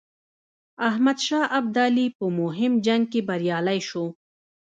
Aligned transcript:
احمدشاه 0.89 1.45
ابدالي 1.59 2.07
په 2.17 2.25
مهم 2.39 2.73
جنګ 2.85 3.03
کې 3.11 3.21
بریالی 3.29 3.79
شو. 3.89 4.05